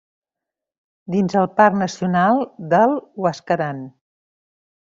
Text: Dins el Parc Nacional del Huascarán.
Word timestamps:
Dins 1.15 1.35
el 1.41 1.45
Parc 1.59 1.77
Nacional 1.83 2.43
del 2.73 2.97
Huascarán. 3.25 3.87